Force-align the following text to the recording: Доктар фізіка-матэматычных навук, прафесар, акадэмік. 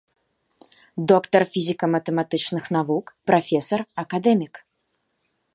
Доктар 1.11 1.41
фізіка-матэматычных 1.51 2.65
навук, 2.79 3.05
прафесар, 3.31 3.79
акадэмік. 4.07 4.53